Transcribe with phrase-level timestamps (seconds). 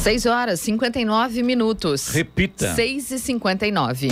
[0.00, 2.08] 6 horas 59 minutos.
[2.08, 2.74] Repita.
[2.74, 4.08] 6 e 59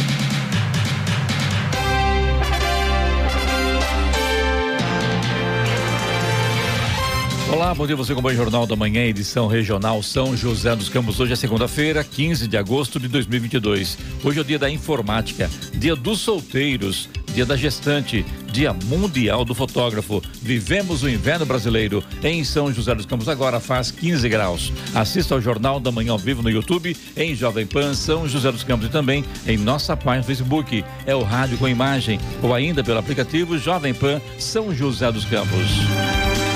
[7.50, 7.96] Olá, bom dia.
[7.96, 11.18] Você acompanha o Jornal da Manhã, edição regional São José dos Campos.
[11.18, 13.96] Hoje é segunda-feira, 15 de agosto de 2022.
[14.22, 19.54] Hoje é o dia da informática, dia dos solteiros, dia da gestante, dia mundial do
[19.54, 20.20] fotógrafo.
[20.42, 23.28] Vivemos o inverno brasileiro em São José dos Campos.
[23.28, 24.72] Agora faz 15 graus.
[24.92, 28.64] Assista ao Jornal da Manhã ao vivo no YouTube, em Jovem Pan São José dos
[28.64, 30.84] Campos e também em nossa página no Facebook.
[31.06, 36.47] É o rádio com imagem ou ainda pelo aplicativo Jovem Pan São José dos Campos.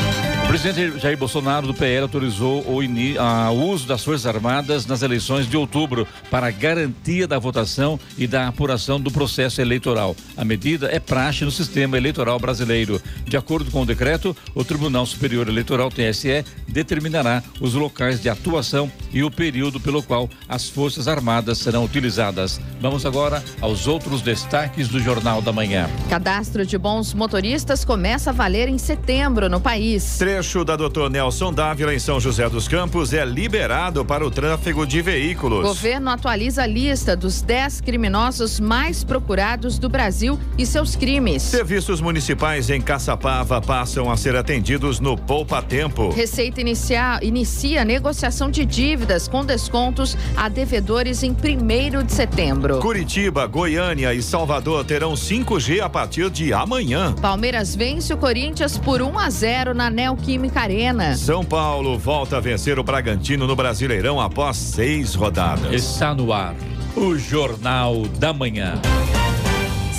[0.53, 5.49] O presidente Jair Bolsonaro do PL autorizou o, o, uso das Forças Armadas nas eleições
[5.49, 10.15] de outubro para garantia da votação e da apuração do processo eleitoral.
[10.37, 13.01] A medida é praxe no sistema eleitoral brasileiro.
[13.25, 18.93] De acordo com o decreto, o Tribunal Superior Eleitoral TSE determinará os locais de atuação
[19.11, 22.61] e o período pelo qual as Forças Armadas serão utilizadas.
[22.79, 25.89] Vamos agora aos outros destaques do Jornal da Manhã.
[26.11, 30.19] Cadastro de bons motoristas começa a valer em setembro no país.
[30.19, 34.85] Trecho da Doutor Nelson Dávila em São José dos Campos é liberado para o tráfego
[34.85, 35.63] de veículos.
[35.63, 41.43] Governo atualiza a lista dos 10 criminosos mais procurados do Brasil e seus crimes.
[41.43, 46.11] Serviços municipais em Caçapava passam a ser atendidos no Poupa Tempo.
[46.11, 52.81] Receita inicia, inicia negociação de dívidas com descontos a devedores em 1 de setembro.
[52.81, 57.15] Curitiba, Goiânia e Salvador terão 5G a partir de amanhã.
[57.15, 61.17] Palmeiras vence o Corinthians por 1 a 0 na Neo Neoquímica Arena.
[61.17, 65.73] São Paulo volta a vencer o Bragantino no Brasileirão após seis rodadas.
[65.73, 66.55] Está no ar
[66.97, 68.81] o Jornal da Manhã.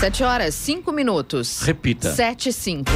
[0.00, 1.62] Sete horas, cinco minutos.
[1.62, 2.14] Repita.
[2.14, 2.92] Sete, cinco.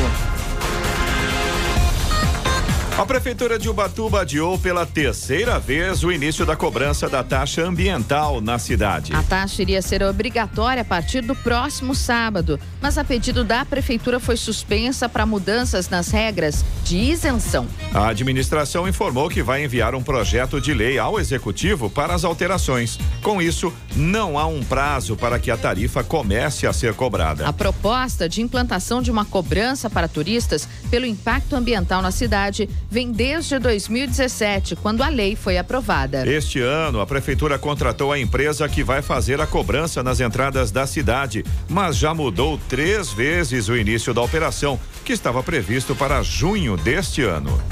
[3.01, 8.43] A Prefeitura de Ubatuba adiou pela terceira vez o início da cobrança da taxa ambiental
[8.43, 9.15] na cidade.
[9.15, 14.21] A taxa iria ser obrigatória a partir do próximo sábado, mas a pedido da Prefeitura
[14.21, 17.67] foi suspensa para mudanças nas regras de isenção.
[17.95, 22.99] A administração informou que vai enviar um projeto de lei ao Executivo para as alterações.
[23.23, 27.49] Com isso, não há um prazo para que a tarifa comece a ser cobrada.
[27.49, 33.13] A proposta de implantação de uma cobrança para turistas pelo impacto ambiental na cidade vem
[33.13, 36.27] desde 2017, quando a lei foi aprovada.
[36.27, 40.87] Este ano, a prefeitura contratou a empresa que vai fazer a cobrança nas entradas da
[40.87, 46.77] cidade, mas já mudou três vezes o início da operação, que estava previsto para junho
[46.77, 47.63] deste ano.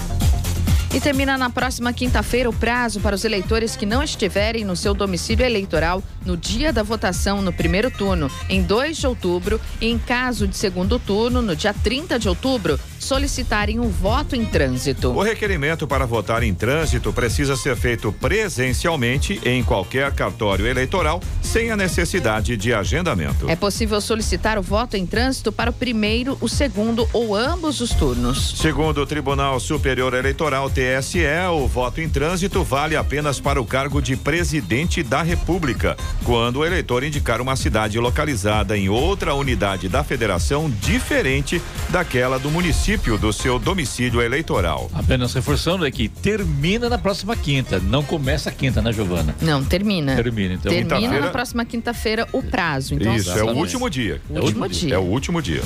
[0.94, 4.94] E termina na próxima quinta-feira o prazo para os eleitores que não estiverem no seu
[4.94, 9.98] domicílio eleitoral no dia da votação no primeiro turno, em 2 de outubro, e em
[9.98, 15.10] caso de segundo turno, no dia 30 de outubro, solicitarem um voto em trânsito.
[15.10, 21.70] O requerimento para votar em trânsito precisa ser feito presencialmente em qualquer cartório eleitoral, sem
[21.70, 23.48] a necessidade de agendamento.
[23.48, 27.90] É possível solicitar o voto em trânsito para o primeiro, o segundo ou ambos os
[27.90, 28.54] turnos.
[28.58, 31.20] Segundo o Tribunal Superior Eleitoral, TSE,
[31.52, 36.66] o voto em trânsito vale apenas para o cargo de presidente da República, quando o
[36.66, 43.34] eleitor indicar uma cidade localizada em outra unidade da federação diferente daquela do município do
[43.34, 44.90] seu domicílio eleitoral.
[44.94, 49.34] Apenas reforçando é que termina na próxima quinta, não começa a quinta, né, Giovana?
[49.42, 50.16] Não, termina.
[50.16, 50.72] Termina, então.
[50.72, 52.94] Termina na próxima quinta-feira o prazo.
[52.94, 54.22] Então, Isso, é o último dia.
[54.30, 54.94] O último dia.
[54.94, 55.60] É o último dia.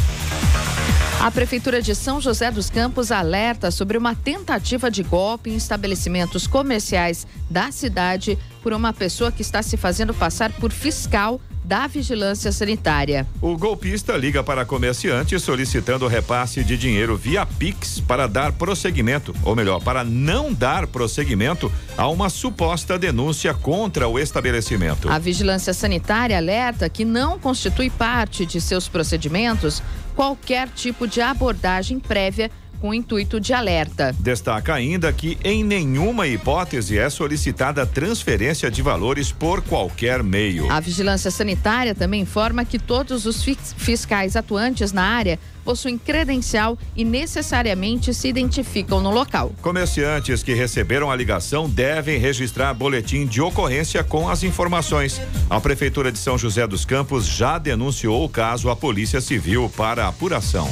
[1.21, 6.49] A Prefeitura de São José dos Campos alerta sobre uma tentativa de golpe em estabelecimentos
[6.49, 12.51] comerciais da cidade por uma pessoa que está se fazendo passar por fiscal da Vigilância
[12.51, 13.27] Sanitária.
[13.41, 19.55] O golpista liga para comerciante solicitando repasse de dinheiro via Pix para dar prosseguimento, ou
[19.55, 25.09] melhor, para não dar prosseguimento a uma suposta denúncia contra o estabelecimento.
[25.09, 29.83] A Vigilância Sanitária alerta que não constitui parte de seus procedimentos
[30.15, 32.51] qualquer tipo de abordagem prévia
[32.83, 34.13] com o intuito de alerta.
[34.19, 40.69] Destaca ainda que em nenhuma hipótese é solicitada transferência de valores por qualquer meio.
[40.69, 43.45] A Vigilância Sanitária também informa que todos os
[43.77, 49.53] fiscais atuantes na área possuem credencial e necessariamente se identificam no local.
[49.63, 55.21] Comerciantes que receberam a ligação devem registrar boletim de ocorrência com as informações.
[55.49, 60.09] A Prefeitura de São José dos Campos já denunciou o caso à Polícia Civil para
[60.09, 60.69] apuração.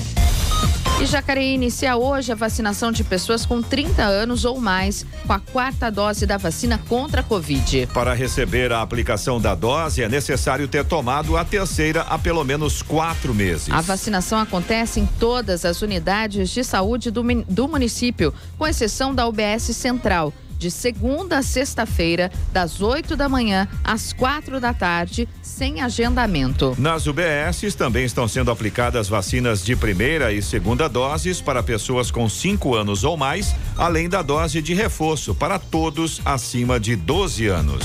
[1.01, 5.41] E Jacareí inicia hoje a vacinação de pessoas com 30 anos ou mais com a
[5.41, 7.89] quarta dose da vacina contra a Covid.
[7.95, 12.83] Para receber a aplicação da dose, é necessário ter tomado a terceira há pelo menos
[12.83, 13.71] quatro meses.
[13.71, 19.27] A vacinação acontece em todas as unidades de saúde do, do município, com exceção da
[19.27, 25.81] UBS Central de segunda a sexta-feira, das 8 da manhã às quatro da tarde, sem
[25.81, 26.77] agendamento.
[26.79, 32.29] Nas UBSs também estão sendo aplicadas vacinas de primeira e segunda doses para pessoas com
[32.29, 37.83] cinco anos ou mais, além da dose de reforço para todos acima de 12 anos.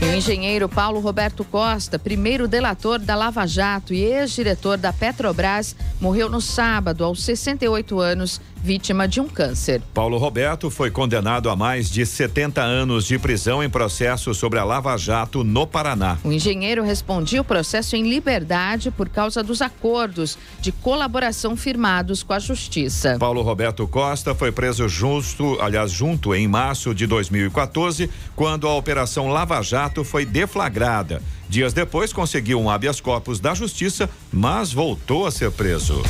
[0.00, 6.28] O engenheiro Paulo Roberto Costa, primeiro delator da Lava Jato e ex-diretor da Petrobras, morreu
[6.28, 9.82] no sábado, aos 68 anos, vítima de um câncer.
[9.94, 14.64] Paulo Roberto foi condenado a mais de 70 anos de prisão em processo sobre a
[14.64, 16.18] Lava Jato no Paraná.
[16.22, 22.32] O engenheiro respondia o processo em liberdade por causa dos acordos de colaboração firmados com
[22.32, 23.16] a Justiça.
[23.18, 29.28] Paulo Roberto Costa foi preso justo, aliás, junto em março de 2014, quando a Operação
[29.28, 31.22] Lava Jato foi deflagrada.
[31.48, 36.00] Dias depois conseguiu um habeas corpus da Justiça, mas voltou a ser preso.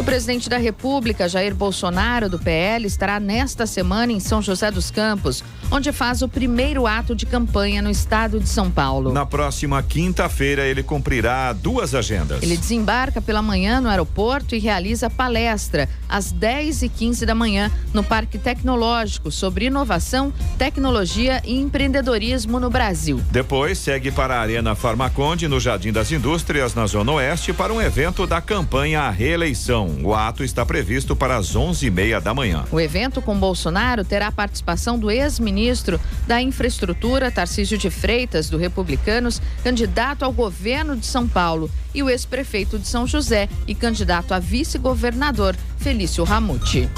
[0.00, 4.90] O presidente da República, Jair Bolsonaro, do PL, estará nesta semana em São José dos
[4.90, 9.12] Campos, onde faz o primeiro ato de campanha no estado de São Paulo.
[9.12, 12.42] Na próxima quinta-feira, ele cumprirá duas agendas.
[12.42, 17.70] Ele desembarca pela manhã no aeroporto e realiza palestra às 10 e 15 da manhã
[17.94, 23.20] no Parque Tecnológico sobre inovação, tecnologia e empreendedorismo no Brasil.
[23.30, 27.80] Depois segue para a Arena Farmaconde, no Jardim das Indústrias, na Zona Oeste, para um
[27.80, 32.64] evento da campanha à reeleição o ato está previsto para as 11h30 da manhã.
[32.70, 35.59] O evento com Bolsonaro terá a participação do ex-ministro
[36.26, 42.08] da Infraestrutura, Tarcísio de Freitas, do Republicanos, candidato ao governo de São Paulo, e o
[42.08, 46.88] ex-prefeito de São José e candidato a vice-governador, Felício Ramute.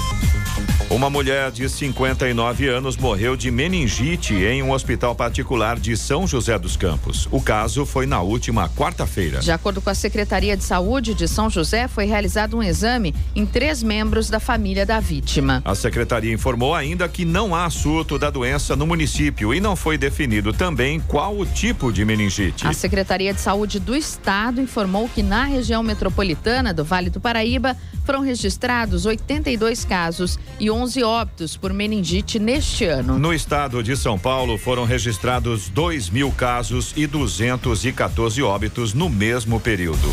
[0.93, 6.59] Uma mulher de 59 anos morreu de meningite em um hospital particular de São José
[6.59, 7.27] dos Campos.
[7.31, 9.39] O caso foi na última quarta-feira.
[9.39, 13.43] De acordo com a Secretaria de Saúde de São José, foi realizado um exame em
[13.43, 15.63] três membros da família da vítima.
[15.65, 19.97] A secretaria informou ainda que não há surto da doença no município e não foi
[19.97, 22.67] definido também qual o tipo de meningite.
[22.67, 27.75] A Secretaria de Saúde do Estado informou que na região metropolitana do Vale do Paraíba
[28.05, 33.17] foram registrados 82 casos e 11 óbitos por meningite neste ano.
[33.17, 39.59] No estado de São Paulo foram registrados 2 mil casos e 214 óbitos no mesmo
[39.59, 40.09] período.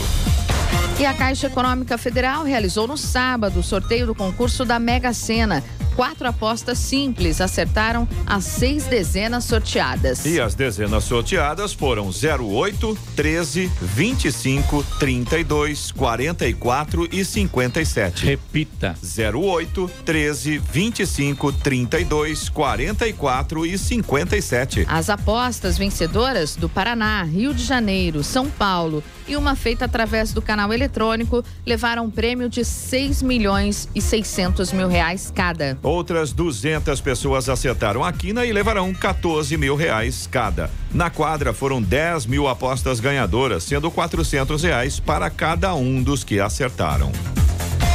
[1.00, 5.64] E a Caixa Econômica Federal realizou no sábado o sorteio do concurso da Mega Sena
[5.94, 10.24] quatro apostas simples acertaram as seis dezenas sorteadas.
[10.24, 18.24] E as dezenas sorteadas foram 08, 13, 25, 32, 44 e 57.
[18.24, 24.86] Repita: 08, 13, 25, 32, 44 e 57.
[24.88, 30.42] As apostas vencedoras do Paraná, Rio de Janeiro, São Paulo e uma feita através do
[30.42, 35.78] canal eletrônico levaram um prêmio de 6 milhões e 600 mil reais cada.
[35.84, 40.68] Outras 200 pessoas acertaram a quina e levarão 14 mil reais cada.
[40.92, 46.40] Na quadra foram 10 mil apostas ganhadoras, sendo 400 reais para cada um dos que
[46.40, 47.12] acertaram.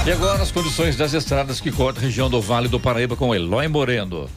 [0.06, 3.36] E agora as condições das estradas que cortam a região do Vale do Paraíba com
[3.36, 4.30] Eloy Moreno.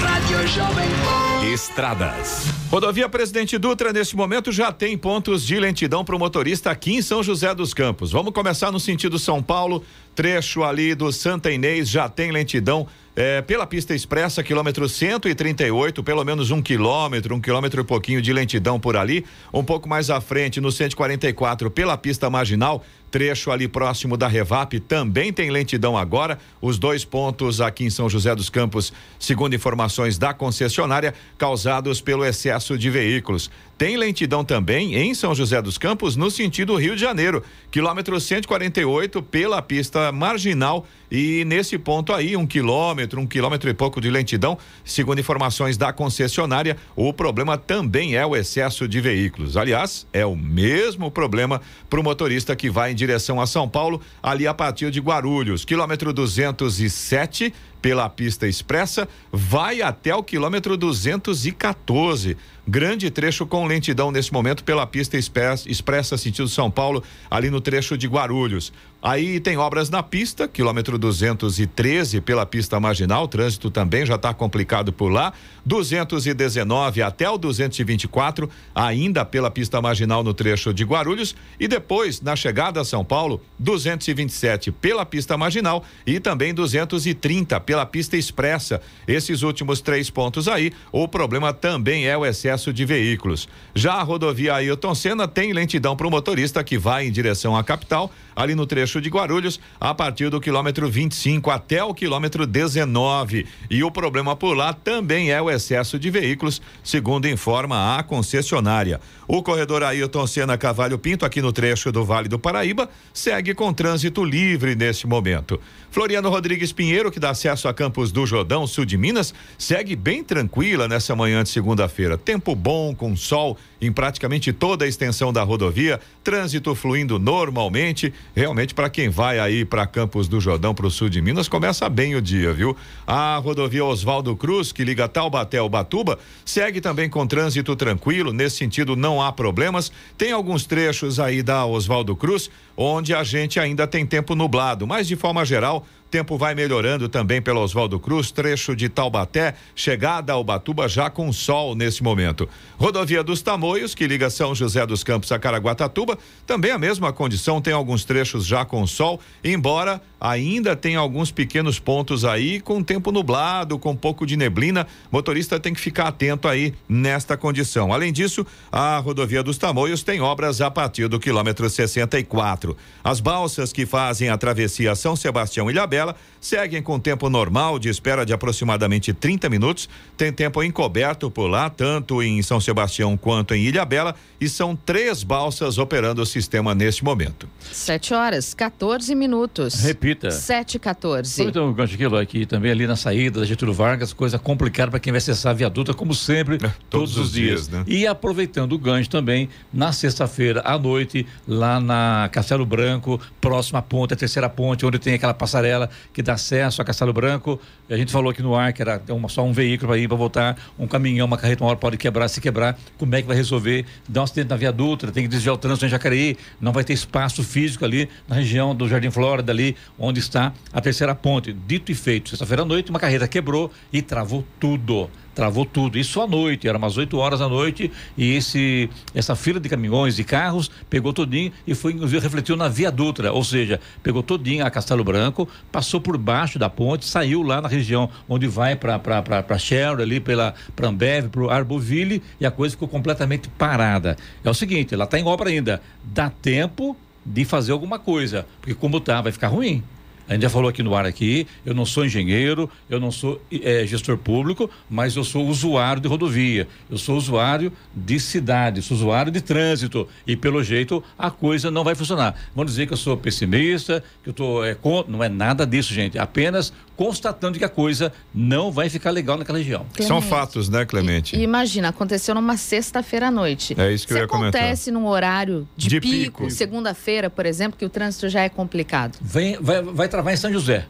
[0.00, 2.46] Rádio Jovem Estradas.
[2.68, 7.02] Rodovia Presidente Dutra, neste momento, já tem pontos de lentidão para o motorista aqui em
[7.02, 8.10] São José dos Campos.
[8.10, 13.40] Vamos começar no sentido São Paulo, trecho ali do Santa Inês já tem lentidão é,
[13.40, 18.78] pela pista expressa, quilômetro 138, pelo menos um quilômetro, um quilômetro e pouquinho de lentidão
[18.78, 19.24] por ali.
[19.54, 22.84] Um pouco mais à frente, no 144, pela pista marginal,
[23.16, 26.38] trecho ali próximo da Revap, também tem lentidão agora.
[26.60, 32.26] Os dois pontos aqui em São José dos Campos, segundo informações da concessionária, causados pelo
[32.26, 33.50] excesso de veículos.
[33.78, 39.22] Tem lentidão também em São José dos Campos, no sentido Rio de Janeiro, quilômetro 148,
[39.22, 40.86] pela pista marginal.
[41.10, 45.92] E nesse ponto aí, um quilômetro, um quilômetro e pouco de lentidão, segundo informações da
[45.92, 49.58] concessionária, o problema também é o excesso de veículos.
[49.58, 54.00] Aliás, é o mesmo problema para o motorista que vai em direção a São Paulo,
[54.22, 62.36] ali a partir de Guarulhos, quilômetro 207 pela pista expressa, vai até o quilômetro 214.
[62.68, 67.96] Grande trecho com lentidão nesse momento pela pista expressa, sentido São Paulo, ali no trecho
[67.96, 68.72] de Guarulhos.
[69.00, 74.92] Aí tem obras na pista, quilômetro 213 pela pista marginal, trânsito também já está complicado
[74.92, 75.32] por lá.
[75.64, 81.36] 219 até o 224, ainda pela pista marginal no trecho de Guarulhos.
[81.60, 87.75] E depois, na chegada a São Paulo, 227 pela pista marginal e também 230 pela
[87.84, 88.80] pista expressa.
[89.06, 93.48] Esses últimos três pontos aí, o problema também é o excesso de veículos.
[93.74, 97.64] Já a rodovia Ailton Senna tem lentidão para o motorista que vai em direção à
[97.64, 103.46] capital ali no trecho de Guarulhos, a partir do quilômetro 25 até o quilômetro 19.
[103.70, 109.00] E o problema por lá também é o excesso de veículos, segundo informa a concessionária.
[109.26, 113.72] O corredor Ailton Senna Cavalho Pinto, aqui no trecho do Vale do Paraíba, segue com
[113.72, 115.58] trânsito livre neste momento.
[115.90, 120.22] Floriano Rodrigues Pinheiro, que dá acesso a Campos do Jordão, sul de Minas, segue bem
[120.22, 122.18] tranquila nessa manhã de segunda-feira.
[122.18, 128.12] Tempo bom, com sol em praticamente toda a extensão da rodovia, trânsito fluindo normalmente.
[128.34, 131.88] Realmente, para quem vai aí para Campos do Jordão, para o sul de Minas, começa
[131.88, 132.76] bem o dia, viu?
[133.06, 138.32] A rodovia Oswaldo Cruz, que liga Taubaté ao Batuba, segue também com trânsito tranquilo.
[138.32, 139.90] Nesse sentido, não há problemas.
[140.18, 145.08] Tem alguns trechos aí da Oswaldo Cruz onde a gente ainda tem tempo nublado, mas
[145.08, 150.44] de forma geral, Tempo vai melhorando também pelo Oswaldo Cruz, trecho de Taubaté, chegada ao
[150.44, 152.48] Batuba já com sol nesse momento.
[152.78, 157.60] Rodovia dos Tamoios, que liga São José dos Campos a Caraguatatuba, também a mesma condição,
[157.60, 163.12] tem alguns trechos já com sol, embora ainda tenha alguns pequenos pontos aí com tempo
[163.12, 164.86] nublado, com um pouco de neblina.
[165.10, 167.92] Motorista tem que ficar atento aí nesta condição.
[167.92, 172.76] Além disso, a rodovia dos Tamoios tem obras a partir do quilômetro 64.
[173.04, 177.88] As balsas que fazem a travessia São Sebastião e Ilhabela seguem com tempo normal de
[177.88, 179.88] espera de aproximadamente 30 minutos.
[180.16, 185.22] Tem tempo encoberto por lá, tanto em São Sebastião quanto em Ilhabela, e são três
[185.22, 187.48] balsas operando o sistema neste momento.
[187.72, 189.74] 7 horas, 14 minutos.
[189.74, 190.15] Repita.
[190.30, 191.42] 7 e 14.
[191.42, 195.00] Então, o gancho aqui, aqui também ali na saída da Getúlio Vargas, coisa complicada para
[195.00, 197.68] quem vai acessar a viaduta, como sempre, é, todos, todos, os dias.
[197.68, 197.84] dias né?
[197.86, 203.82] E aproveitando o gancho também, na sexta-feira à noite, lá na Castelo Branco, próxima à
[203.82, 207.60] ponte, a terceira ponte, onde tem aquela passarela que dá acesso a Castelo Branco.
[207.88, 210.16] A gente falou aqui no ar que era uma, só um veículo para ir para
[210.16, 213.36] voltar, um caminhão, uma carreta, uma hora pode quebrar, se quebrar, como é que vai
[213.36, 213.84] resolver?
[214.08, 216.92] Dá um acidente na viadutra, tem que desviar o trânsito em Jacareí, não vai ter
[216.92, 221.52] espaço físico ali na região do Jardim Flórida, ali onde está a terceira ponte.
[221.52, 225.98] Dito e feito, sexta-feira à noite, uma carreta quebrou e travou tudo travou tudo.
[225.98, 230.18] Isso à noite, era umas 8 horas da noite, e esse, essa fila de caminhões
[230.18, 234.64] e carros pegou todinho e foi, inclusive, refletiu na Via Dutra, ou seja, pegou todinho
[234.64, 239.58] a Castelo Branco, passou por baixo da ponte, saiu lá na região onde vai para
[239.58, 244.16] Shell, ali pela Ambev, para o Arboville, e a coisa ficou completamente parada.
[244.42, 245.82] É o seguinte, ela está em obra ainda.
[246.02, 246.96] Dá tempo
[247.26, 249.82] de fazer alguma coisa, porque como tá, vai ficar ruim.
[250.28, 253.40] A gente já falou aqui no ar aqui, eu não sou engenheiro, eu não sou
[253.62, 258.96] é, gestor público, mas eu sou usuário de rodovia, eu sou usuário de cidade, sou
[258.96, 262.34] usuário de trânsito e pelo jeito a coisa não vai funcionar.
[262.56, 265.94] Vão dizer que eu sou pessimista, que eu estou é, contra, não é nada disso,
[265.94, 269.84] gente, apenas constatando que a coisa não vai ficar legal naquela região.
[269.92, 270.06] Clemente.
[270.08, 271.36] São fatos, né, Clemente?
[271.36, 273.74] E, imagina, aconteceu numa sexta-feira à noite.
[273.78, 274.60] É isso que Se eu ia comentar.
[274.60, 276.50] acontece num horário de, de pico, pico.
[276.50, 279.18] segunda-feira, por exemplo, que o trânsito já é complicado.
[279.20, 280.86] Vem, vai, vai travar em São José.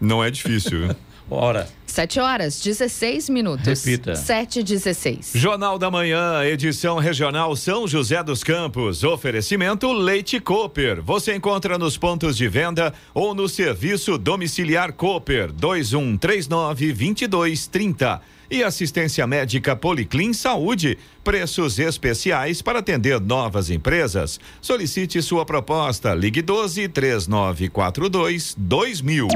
[0.00, 0.94] Não é difícil.
[1.28, 1.68] Hora.
[1.86, 3.84] 7 horas, 16 minutos.
[3.84, 4.14] Repita.
[4.14, 5.32] 7 e 16.
[5.34, 9.02] Jornal da Manhã, edição regional São José dos Campos.
[9.02, 11.02] Oferecimento Leite Cooper.
[11.02, 18.20] Você encontra nos pontos de venda ou no serviço domiciliar Cooper 2139 2230.
[18.50, 20.98] E assistência médica Policlin Saúde.
[21.24, 24.38] Preços especiais para atender novas empresas.
[24.60, 26.14] Solicite sua proposta.
[26.14, 29.28] Ligue 12 3942 2000.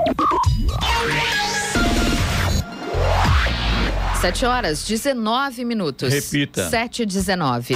[4.21, 6.13] 7 horas, 19 minutos.
[6.13, 6.69] Repita.
[6.69, 7.75] 7 e 19.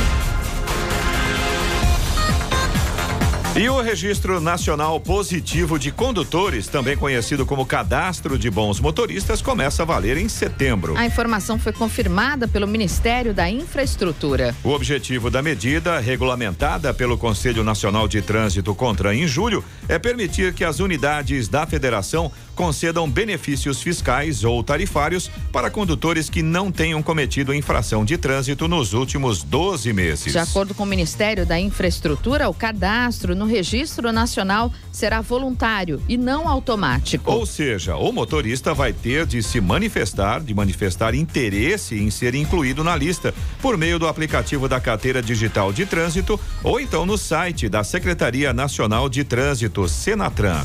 [3.56, 9.84] E o Registro Nacional Positivo de Condutores, também conhecido como Cadastro de Bons Motoristas, começa
[9.84, 10.96] a valer em setembro.
[10.96, 14.56] A informação foi confirmada pelo Ministério da Infraestrutura.
[14.64, 20.52] O objetivo da medida, regulamentada pelo Conselho Nacional de Trânsito contra em julho, é permitir
[20.52, 27.02] que as unidades da federação concedam benefícios fiscais ou tarifários para condutores que não tenham
[27.02, 30.32] cometido infração de trânsito nos últimos 12 meses.
[30.32, 36.02] De acordo com o Ministério da Infraestrutura, o cadastro no no Registro Nacional será voluntário
[36.08, 37.30] e não automático.
[37.30, 42.82] Ou seja, o motorista vai ter de se manifestar, de manifestar interesse em ser incluído
[42.82, 47.68] na lista por meio do aplicativo da carteira digital de trânsito ou então no site
[47.68, 50.64] da Secretaria Nacional de Trânsito, Senatran.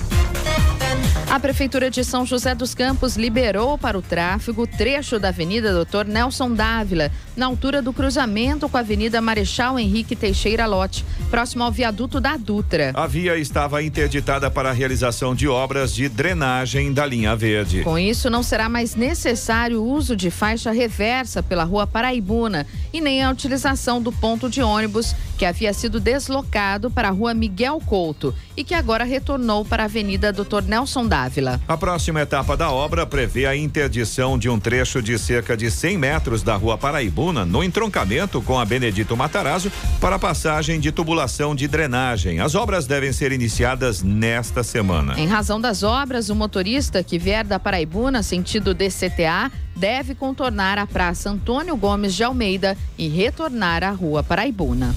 [1.27, 5.71] A Prefeitura de São José dos Campos liberou para o tráfego o trecho da Avenida
[5.71, 11.63] Doutor Nelson Dávila, na altura do cruzamento com a Avenida Marechal Henrique Teixeira Lote, próximo
[11.63, 12.91] ao viaduto da Dutra.
[12.95, 17.83] A via estava interditada para a realização de obras de drenagem da linha verde.
[17.83, 22.99] Com isso, não será mais necessário o uso de faixa reversa pela rua Paraibuna e
[22.99, 27.81] nem a utilização do ponto de ônibus que havia sido deslocado para a rua Miguel
[27.85, 31.59] Couto e que agora retornou para a Avenida Doutor Nelson Dávila.
[31.67, 35.97] A próxima etapa da obra prevê a interdição de um trecho de cerca de 100
[35.97, 41.55] metros da rua Paraibuna, no entroncamento com a Benedito Matarazzo, para a passagem de tubulação
[41.55, 42.39] de drenagem.
[42.39, 45.19] As obras devem ser iniciadas nesta semana.
[45.19, 50.85] Em razão das obras, o motorista que vier da Paraibuna, sentido DCTA, deve contornar a
[50.85, 54.93] Praça Antônio Gomes de Almeida e retornar à Rua Paraibuna.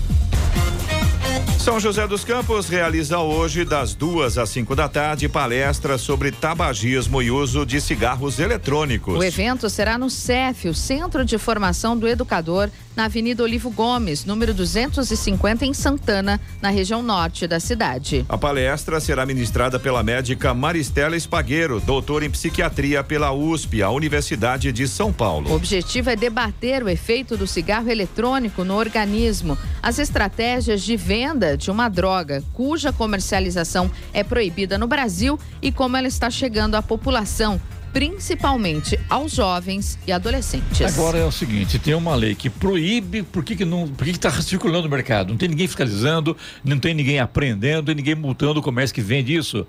[1.63, 7.23] São José dos Campos realiza hoje, das duas às cinco da tarde, palestra sobre tabagismo
[7.23, 9.17] e uso de cigarros eletrônicos.
[9.17, 14.25] O evento será no CEF, o Centro de Formação do Educador, na Avenida Olivo Gomes,
[14.25, 18.25] número 250, em Santana, na região norte da cidade.
[18.29, 24.73] A palestra será ministrada pela médica Maristela Espagueiro, doutora em psiquiatria pela USP, a Universidade
[24.73, 25.51] de São Paulo.
[25.51, 31.57] O objetivo é debater o efeito do cigarro eletrônico no organismo, as estratégias de venda
[31.57, 36.83] de uma droga cuja comercialização é proibida no Brasil e como ela está chegando à
[36.83, 37.61] população
[37.93, 40.81] principalmente aos jovens e adolescentes.
[40.81, 44.11] Agora é o seguinte, tem uma lei que proíbe, por que, que não, por que
[44.11, 45.31] está circulando no mercado?
[45.31, 49.35] Não tem ninguém fiscalizando, não tem ninguém aprendendo, tem ninguém multando o comércio que vende
[49.35, 49.67] isso.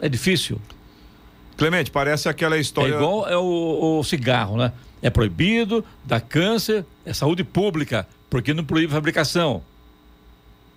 [0.00, 0.60] É difícil.
[1.56, 2.94] Clemente, parece aquela história.
[2.94, 4.72] É igual é o, o cigarro, né?
[5.02, 9.62] É proibido, dá câncer, é saúde pública, porque não proíbe a fabricação.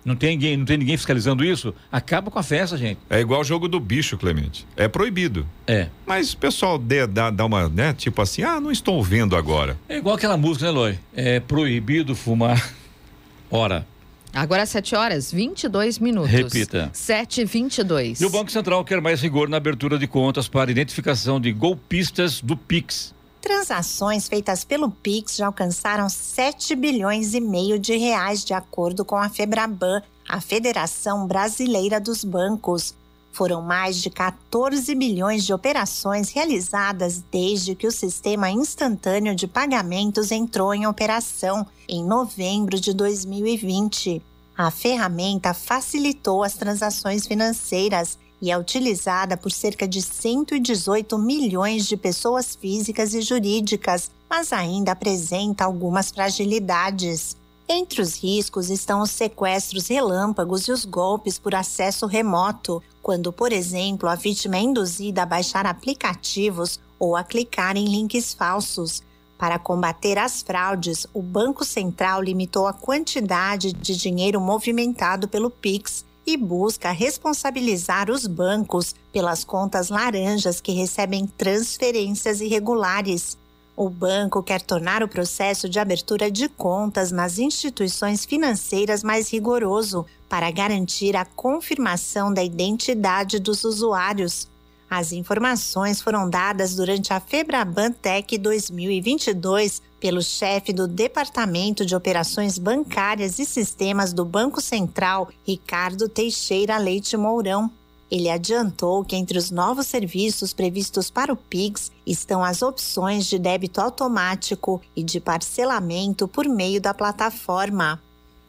[0.04, 1.74] Não tem ninguém, não tem ninguém fiscalizando isso.
[1.90, 2.98] Acaba com a festa, gente.
[3.08, 4.66] É igual o jogo do bicho, Clemente.
[4.76, 5.46] É proibido.
[5.66, 5.88] É.
[6.04, 7.92] Mas o pessoal dê, dá, dá uma, né?
[7.92, 9.76] Tipo assim, ah, não estou ouvindo agora.
[9.88, 10.98] É igual aquela música, né, Loi?
[11.14, 12.72] É proibido fumar.
[13.50, 13.86] Ora.
[14.34, 16.30] Agora 7 horas 22 minutos.
[16.30, 16.88] Repita.
[16.92, 21.38] 7 22 E o Banco Central quer mais rigor na abertura de contas para identificação
[21.38, 23.14] de golpistas do Pix.
[23.42, 29.16] Transações feitas pelo Pix já alcançaram 7 bilhões e meio de reais, de acordo com
[29.16, 32.94] a Febraban, a Federação Brasileira dos Bancos.
[33.32, 40.30] Foram mais de 14 bilhões de operações realizadas desde que o sistema instantâneo de pagamentos
[40.30, 44.22] entrou em operação em novembro de 2020.
[44.56, 51.96] A ferramenta facilitou as transações financeiras e é utilizada por cerca de 118 milhões de
[51.96, 57.36] pessoas físicas e jurídicas, mas ainda apresenta algumas fragilidades.
[57.68, 63.52] Entre os riscos estão os sequestros relâmpagos e os golpes por acesso remoto, quando, por
[63.52, 69.04] exemplo, a vítima é induzida a baixar aplicativos ou a clicar em links falsos.
[69.38, 76.04] Para combater as fraudes, o Banco Central limitou a quantidade de dinheiro movimentado pelo Pix
[76.26, 83.36] e busca responsabilizar os bancos pelas contas laranjas que recebem transferências irregulares.
[83.74, 90.04] O banco quer tornar o processo de abertura de contas nas instituições financeiras mais rigoroso
[90.28, 94.48] para garantir a confirmação da identidade dos usuários.
[94.94, 102.58] As informações foram dadas durante a Febraban Tech 2022 pelo chefe do Departamento de Operações
[102.58, 107.70] Bancárias e Sistemas do Banco Central, Ricardo Teixeira Leite Mourão.
[108.10, 113.38] Ele adiantou que entre os novos serviços previstos para o Pix estão as opções de
[113.38, 117.98] débito automático e de parcelamento por meio da plataforma.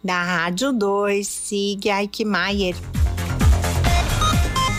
[0.04, 2.76] Da Rádio 2, siga Eichmeier.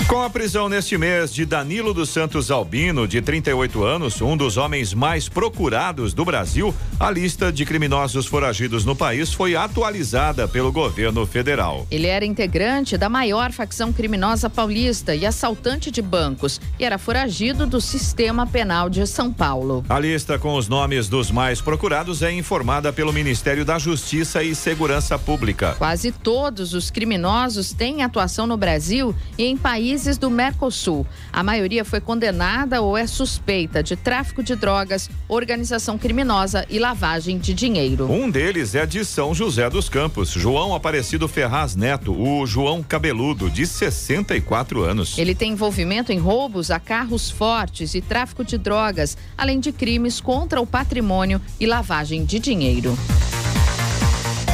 [0.06, 4.58] Com a prisão neste mês de Danilo dos Santos Albino, de 38 anos, um dos
[4.58, 10.70] homens mais procurados do Brasil, a lista de criminosos foragidos no país foi atualizada pelo
[10.70, 11.86] governo federal.
[11.90, 17.66] Ele era integrante da maior facção criminosa paulista e assaltante de bancos e era foragido
[17.66, 19.82] do sistema penal de São Paulo.
[19.88, 24.54] A lista com os nomes dos mais procurados é informada pelo Ministério da Justiça e
[24.54, 25.74] Segurança Pública.
[25.78, 31.06] Quase todos os criminosos têm atuação no Brasil e em países países do Mercosul.
[31.32, 37.38] A maioria foi condenada ou é suspeita de tráfico de drogas, organização criminosa e lavagem
[37.38, 38.10] de dinheiro.
[38.10, 43.48] Um deles é de São José dos Campos, João Aparecido Ferraz Neto, o João Cabeludo,
[43.48, 45.16] de 64 anos.
[45.16, 50.20] Ele tem envolvimento em roubos a carros fortes e tráfico de drogas, além de crimes
[50.20, 52.98] contra o patrimônio e lavagem de dinheiro.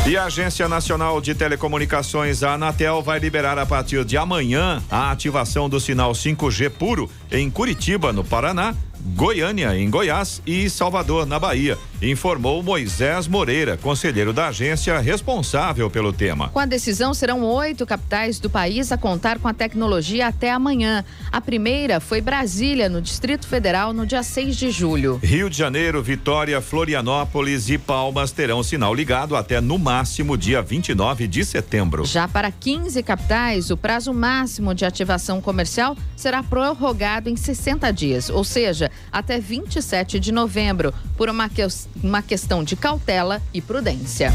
[0.07, 5.11] E a Agência Nacional de Telecomunicações, a Anatel, vai liberar a partir de amanhã a
[5.11, 11.39] ativação do sinal 5G puro em Curitiba, no Paraná, Goiânia, em Goiás e Salvador, na
[11.39, 16.49] Bahia, informou Moisés Moreira, conselheiro da agência responsável pelo tema.
[16.49, 21.05] Com a decisão, serão oito capitais do país a contar com a tecnologia até amanhã.
[21.33, 25.21] A primeira foi Brasília, no Distrito Federal, no dia 6 de julho.
[25.23, 31.27] Rio de Janeiro, Vitória, Florianópolis e Palmas terão sinal ligado até no máximo dia 29
[31.27, 32.05] de setembro.
[32.05, 38.31] Já para 15 capitais, o prazo máximo de ativação comercial será prorrogado em 60 dias,
[38.31, 41.63] ou seja, até 27 de novembro, por uma, que,
[42.03, 44.33] uma questão de cautela e prudência.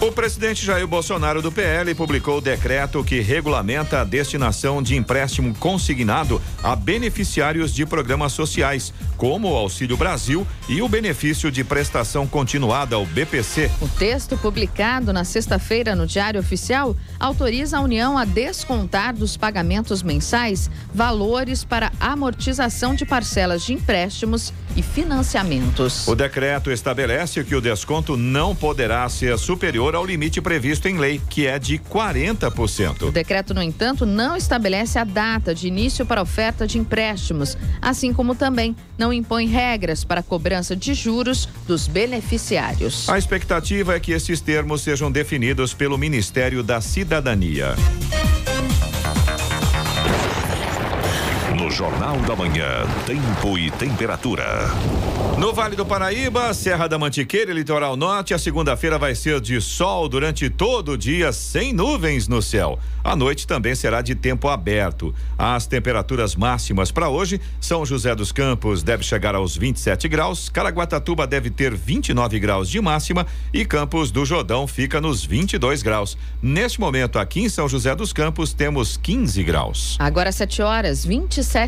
[0.00, 5.52] O presidente Jair Bolsonaro do PL publicou o decreto que regulamenta a destinação de empréstimo
[5.56, 12.28] consignado a beneficiários de programas sociais, como o Auxílio Brasil e o benefício de prestação
[12.28, 13.72] continuada, o BPC.
[13.80, 20.00] O texto publicado na sexta-feira no Diário Oficial autoriza a União a descontar dos pagamentos
[20.00, 26.06] mensais valores para amortização de parcelas de empréstimos e financiamentos.
[26.06, 31.20] O decreto estabelece que o desconto não poderá ser superior ao limite previsto em lei,
[31.28, 33.08] que é de 40%.
[33.08, 38.12] O decreto, no entanto, não estabelece a data de início para oferta de empréstimos, assim
[38.12, 43.08] como também não impõe regras para a cobrança de juros dos beneficiários.
[43.08, 47.74] A expectativa é que esses termos sejam definidos pelo Ministério da Cidadania.
[51.78, 54.68] Jornal da Manhã, tempo e temperatura.
[55.38, 59.60] No Vale do Paraíba, Serra da Mantiqueira e Litoral Norte, a segunda-feira vai ser de
[59.60, 62.80] sol durante todo o dia, sem nuvens no céu.
[63.04, 65.14] A noite também será de tempo aberto.
[65.38, 71.28] As temperaturas máximas para hoje, São José dos Campos deve chegar aos 27 graus, Caraguatatuba
[71.28, 76.18] deve ter 29 graus de máxima e Campos do Jordão fica nos 22 graus.
[76.42, 79.96] Neste momento, aqui em São José dos Campos, temos 15 graus.
[80.00, 81.67] Agora 7 horas 27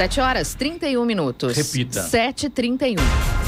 [0.00, 1.54] 7 horas 31 minutos.
[1.54, 2.08] Repita.
[2.08, 3.39] 7h31.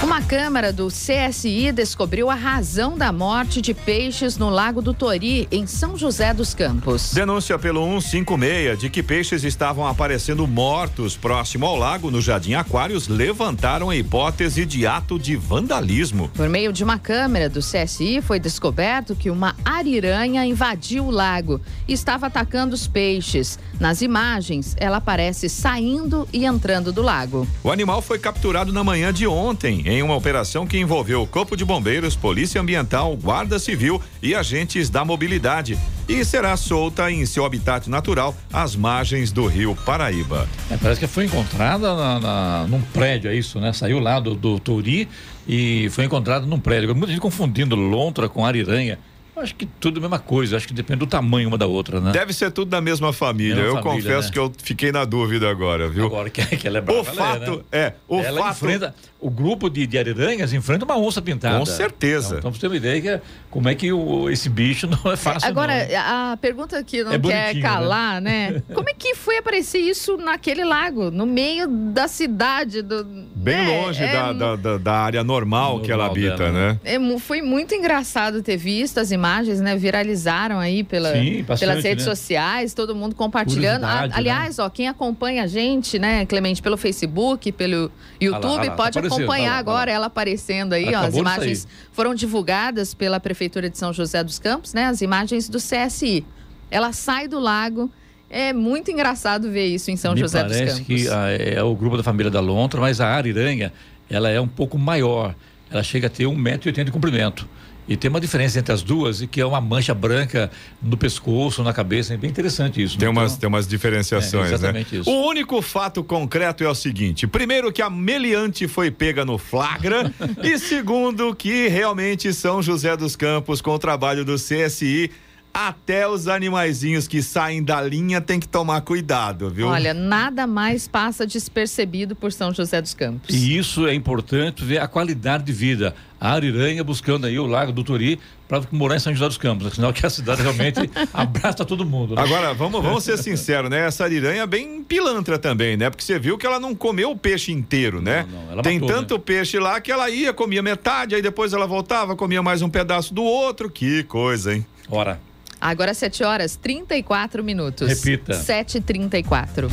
[0.00, 5.48] Uma câmara do CSI descobriu a razão da morte de peixes no Lago do Tori,
[5.50, 7.12] em São José dos Campos.
[7.12, 13.08] Denúncia pelo 156 de que peixes estavam aparecendo mortos próximo ao lago no Jardim Aquários
[13.08, 16.28] levantaram a hipótese de ato de vandalismo.
[16.28, 21.60] Por meio de uma câmera do CSI, foi descoberto que uma ariranha invadiu o lago
[21.88, 23.58] e estava atacando os peixes.
[23.80, 27.48] Nas imagens, ela aparece saindo e entrando do lago.
[27.64, 31.56] O animal foi capturado na manhã de ontem em uma operação que envolveu o Corpo
[31.56, 37.42] de Bombeiros, Polícia Ambiental, Guarda Civil e agentes da mobilidade e será solta em seu
[37.42, 40.46] habitat natural às margens do rio Paraíba.
[40.70, 43.72] É, parece que foi encontrada na, na, num prédio, é isso, né?
[43.72, 45.08] Saiu lá do, do Tori
[45.48, 46.94] e foi encontrada num prédio.
[46.94, 48.98] Muita gente confundindo lontra com ariranha.
[49.40, 52.12] Acho que tudo a mesma coisa, acho que depende do tamanho uma da outra, né?
[52.12, 53.56] Deve ser tudo da mesma família.
[53.56, 54.32] Mesma eu família, confesso né?
[54.32, 56.06] que eu fiquei na dúvida agora, viu?
[56.06, 57.86] Agora que, que ela é brava, o ela fato é, né?
[57.86, 61.58] é, o ela fato enfrenta, o grupo de, de ariranhas enfrenta uma onça pintada.
[61.58, 62.26] Com certeza.
[62.38, 63.20] Então, então você ter uma ideia que é-
[63.50, 66.32] como é que o, esse bicho não é fácil Agora, não.
[66.32, 68.62] a pergunta que não É quer bonitinho, calar, né?
[68.74, 72.82] Como é que foi aparecer isso naquele lago, no meio da cidade?
[72.82, 73.80] Do, bem né?
[73.80, 76.80] longe É da, da, da- da área normal, que ela Normal habita, dela, né?
[76.84, 79.27] É foi muito engraçado ter visto as imagens,
[79.60, 79.76] né?
[79.76, 82.10] Viralizaram aí pela, Sim, bastante, pelas redes né?
[82.14, 83.84] sociais, todo mundo compartilhando.
[83.84, 84.14] A- Curiosidade, né?
[84.16, 88.66] aliás, ó, quem acompanha a gente, né, Clemente, pelo Facebook, pelo YouTube, Ah lá, ah
[88.66, 91.00] lá, pode tá acompanhar ah lá, ah agora ela aparecendo aí, ó.
[91.00, 94.86] As imagens foram divulgadas pela Prefeitura de São José dos Campos, né?
[94.86, 96.24] As imagens do CSI.
[96.70, 97.90] Ela sai do lago.
[98.30, 100.86] É muito engraçado ver isso em São Me José dos parece Campos.
[101.02, 103.72] que ah, é o grupo da família da lontra, mas a ariranha,
[104.10, 105.34] ela é um pouco maior.
[105.70, 107.48] Ela chega a ter 1,80m de comprimento.
[107.88, 110.50] E tem uma diferença entre as duas, e que é uma mancha branca
[110.82, 112.12] no pescoço, na cabeça.
[112.12, 112.98] É bem interessante isso.
[112.98, 113.12] Tem, né?
[113.12, 115.00] umas, então, tem umas diferenciações, é, exatamente né?
[115.00, 115.10] Isso.
[115.10, 120.12] O único fato concreto é o seguinte: primeiro, que a meliante foi pega no flagra,
[120.44, 125.10] e segundo, que realmente São José dos Campos, com o trabalho do CSI,
[125.52, 129.68] até os animaizinhos que saem da linha tem que tomar cuidado, viu?
[129.68, 133.34] Olha, nada mais passa despercebido por São José dos Campos.
[133.34, 135.94] E isso é importante ver a qualidade de vida.
[136.20, 139.66] A Ariranha buscando aí o Lago do Turi para morar em São José dos Campos,
[139.66, 139.72] né?
[139.72, 142.14] sinal que a cidade realmente abraça todo mundo.
[142.14, 142.22] Né?
[142.22, 143.86] Agora, vamos, vamos ser sinceros, né?
[143.86, 145.90] Essa Ariranha é bem pilantra também, né?
[145.90, 148.26] Porque você viu que ela não comeu o peixe inteiro, né?
[148.30, 149.22] Não, não, Tem matou, tanto né?
[149.24, 153.12] peixe lá que ela ia, comia metade, aí depois ela voltava, comia mais um pedaço
[153.12, 153.70] do outro.
[153.70, 154.66] Que coisa, hein?
[154.90, 155.20] Ora.
[155.60, 157.88] Agora 7 horas 34 minutos.
[157.88, 158.34] Repita.
[158.34, 159.68] 7h34.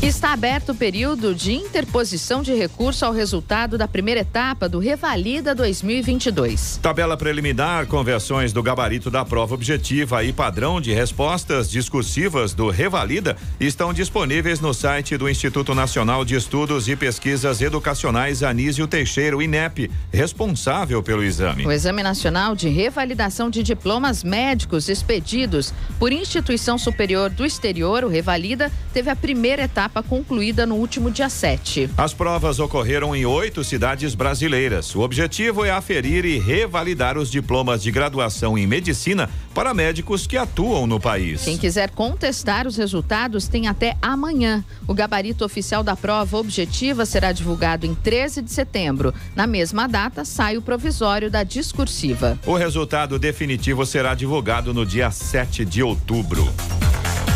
[0.00, 5.56] Está aberto o período de interposição de recurso ao resultado da primeira etapa do Revalida
[5.56, 6.78] 2022.
[6.80, 12.70] Tabela preliminar com versões do gabarito da prova objetiva e padrão de respostas discursivas do
[12.70, 19.42] Revalida estão disponíveis no site do Instituto Nacional de Estudos e Pesquisas Educacionais Anísio Teixeira,
[19.42, 21.66] INEP, responsável pelo exame.
[21.66, 28.08] O Exame Nacional de Revalidação de Diplomas Médicos expedidos por instituição superior do exterior, o
[28.08, 31.90] Revalida, teve a primeira etapa etapa concluída no último dia 7.
[31.96, 34.94] As provas ocorreram em oito cidades brasileiras.
[34.94, 40.36] O objetivo é aferir e revalidar os diplomas de graduação em medicina para médicos que
[40.36, 41.42] atuam no país.
[41.42, 44.62] Quem quiser contestar os resultados tem até amanhã.
[44.86, 49.14] O gabarito oficial da prova objetiva será divulgado em 13 de setembro.
[49.34, 52.38] Na mesma data, sai o provisório da discursiva.
[52.44, 56.46] O resultado definitivo será divulgado no dia 7 de outubro.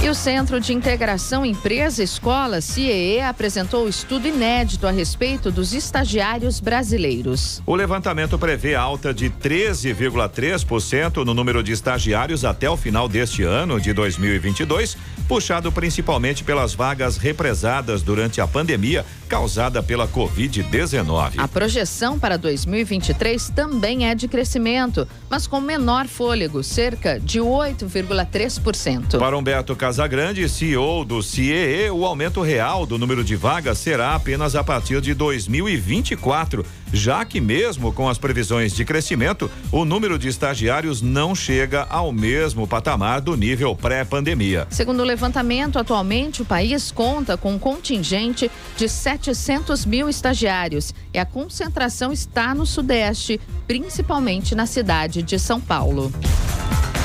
[0.02, 7.62] E o Centro de Integração Empresa-Escola, CIEE, apresentou estudo inédito a respeito dos estagiários brasileiros.
[7.64, 13.80] O levantamento prevê alta de 13,3% no número de estagiários até o final deste ano
[13.80, 14.96] de 2022,
[15.28, 21.38] puxado principalmente pelas vagas represadas durante a pandemia causada pela Covid-19.
[21.38, 29.18] A projeção para 2023 também é de crescimento, mas com menor fôlego, cerca de 8,3%.
[29.18, 34.54] Para Humberto Casagrande, CEO do CIEE, o aumento real do número de vagas será apenas
[34.54, 40.28] a partir de 2024, já que mesmo com as previsões de crescimento, o número de
[40.28, 44.66] estagiários não chega ao mesmo patamar do nível pré-pandemia.
[44.68, 51.18] Segundo o levantamento, atualmente o país conta com um contingente de 700 mil estagiários e
[51.18, 56.12] a concentração está no Sudeste, principalmente na cidade de São Paulo.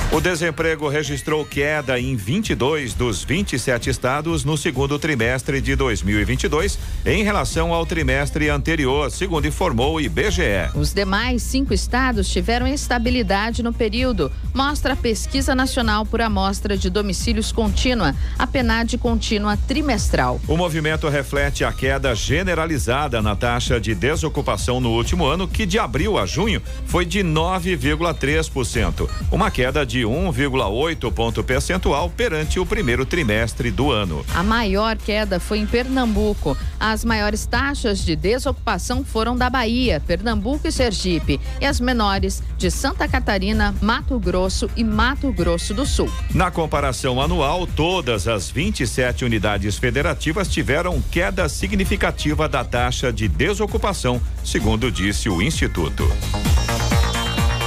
[0.09, 7.23] O desemprego registrou queda em 22 dos 27 estados no segundo trimestre de 2022, em
[7.23, 10.71] relação ao trimestre anterior, segundo informou o IBGE.
[10.75, 16.89] Os demais cinco estados tiveram estabilidade no período, mostra a Pesquisa Nacional por Amostra de
[16.89, 20.39] Domicílios Contínua, a PNAD contínua trimestral.
[20.47, 25.77] O movimento reflete a queda generalizada na taxa de desocupação no último ano, que de
[25.77, 32.65] abril a junho foi de 9,3%, uma queda de de 1,8 ponto percentual perante o
[32.65, 34.23] primeiro trimestre do ano.
[34.35, 36.55] A maior queda foi em Pernambuco.
[36.79, 42.69] As maiores taxas de desocupação foram da Bahia, Pernambuco e Sergipe, e as menores de
[42.69, 46.11] Santa Catarina, Mato Grosso e Mato Grosso do Sul.
[46.31, 54.21] Na comparação anual, todas as 27 unidades federativas tiveram queda significativa da taxa de desocupação,
[54.43, 56.07] segundo disse o Instituto.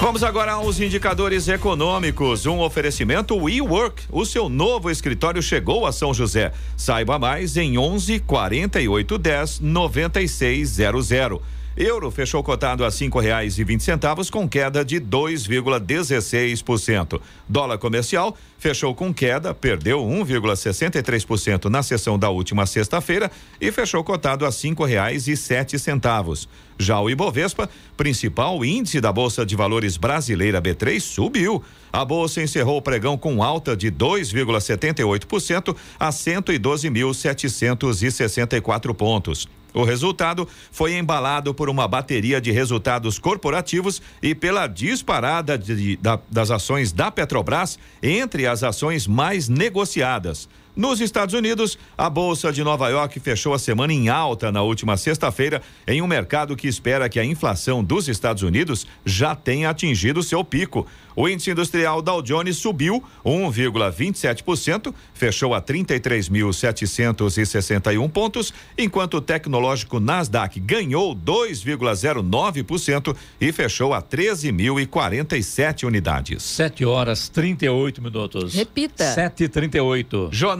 [0.00, 2.46] Vamos agora aos indicadores econômicos.
[2.46, 4.04] Um oferecimento WeWork.
[4.10, 6.54] O seu novo escritório chegou a São José.
[6.74, 11.40] Saiba mais em 11 48 10 9600.
[11.80, 17.18] Euro fechou cotado a cinco reais e vinte centavos com queda de 2,16%.
[17.48, 24.44] Dólar comercial fechou com queda, perdeu 1,63% na sessão da última sexta-feira e fechou cotado
[24.44, 26.46] a cinco reais e sete centavos.
[26.78, 31.64] Já o Ibovespa, principal índice da Bolsa de Valores brasileira B3, subiu.
[31.90, 39.48] A bolsa encerrou o pregão com alta de 2,78% a 112.764 pontos.
[39.72, 46.18] O resultado foi embalado por uma bateria de resultados corporativos e pela disparada de, da,
[46.30, 50.48] das ações da Petrobras entre as ações mais negociadas.
[50.76, 54.96] Nos Estados Unidos, a Bolsa de Nova York fechou a semana em alta na última
[54.96, 60.22] sexta-feira, em um mercado que espera que a inflação dos Estados Unidos já tenha atingido
[60.22, 60.86] seu pico.
[61.16, 70.60] O índice industrial Dow Jones subiu 1,27%, fechou a 33.761 pontos, enquanto o tecnológico Nasdaq
[70.60, 76.44] ganhou 2,09% e fechou a 13.047 unidades.
[76.44, 78.54] 7 horas 38 minutos.
[78.54, 79.16] Repita.
[79.16, 80.28] 7h38.
[80.30, 80.59] Jornal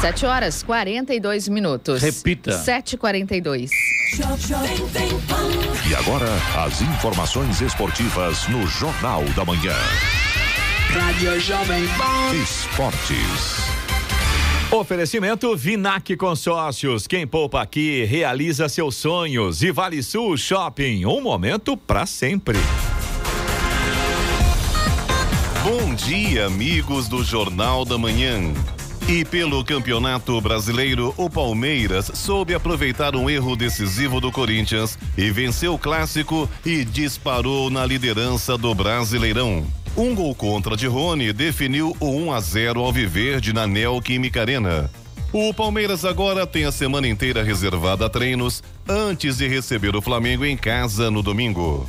[0.00, 2.02] 7 horas 42 minutos.
[2.02, 2.50] Repita.
[2.50, 3.70] 7h42.
[5.88, 6.28] E agora,
[6.64, 9.74] as informações esportivas no Jornal da Manhã.
[10.92, 12.34] Rádio Jovem Pan.
[12.42, 13.66] Esportes.
[14.70, 17.06] Oferecimento Vinac Consórcios.
[17.06, 19.62] Quem poupa aqui realiza seus sonhos.
[19.62, 21.06] E Vale Sul Shopping.
[21.06, 22.58] Um momento para sempre.
[25.64, 28.52] Bom dia, amigos do Jornal da Manhã.
[29.08, 35.74] E pelo Campeonato Brasileiro, o Palmeiras soube aproveitar um erro decisivo do Corinthians e venceu
[35.74, 39.64] o clássico e disparou na liderança do Brasileirão.
[39.96, 44.90] Um gol contra de Rony definiu o 1 a 0 ao Viverde na Neoquímica Arena.
[45.32, 50.44] O Palmeiras agora tem a semana inteira reservada a treinos antes de receber o Flamengo
[50.44, 51.88] em casa no domingo.